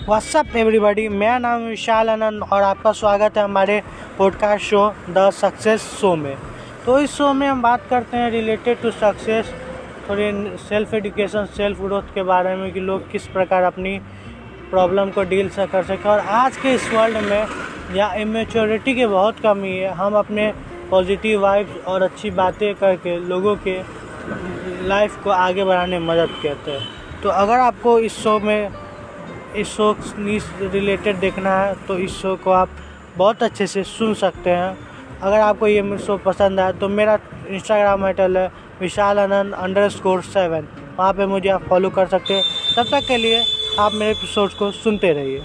[0.00, 3.82] WhatsApp everybody मेरा नाम विशाल आनंद और आपका स्वागत है हमारे
[4.18, 6.36] podcast show the success show में।
[6.86, 9.52] तो इस शो में हम बात करते हैं रिलेटेड टू सक्सेस
[10.08, 13.98] थोड़ी सेल्फ एडुकेशन सेल्फ ग्रोथ के बारे में कि लोग किस प्रकार अपनी
[14.70, 17.46] प्रॉब्लम को डील से कर सकें। और आज के इस वर्ल्ड में,
[17.94, 20.52] या इमेच्योरिटी की बहुत कमी है, हम अपने
[20.90, 23.80] पॉजिटिव वाइब्स और अच्छी बातें करके लोगों के
[24.88, 26.88] लाइफ को आगे बढ़ाने में मदद करते हैं।
[27.22, 28.68] तो अगर आपको इस शो में
[29.56, 29.94] इस शो
[30.62, 32.68] रिलेटेड देखना है तो इस शो को आप
[33.16, 34.76] बहुत अच्छे से सुन सकते हैं।
[35.22, 37.18] अगर आपको ये शो पसंद आए तो मेरा
[37.48, 38.46] इंस्टाग्राम हैंडल है
[38.80, 40.68] Vishal Anand underscore seven
[40.98, 42.44] वहाँ पर मुझे आप फॉलो कर सकते हैं।
[42.76, 43.42] तब तक के लिए
[43.78, 45.42] आप मेरे एपिसोड को सुनते रहिए।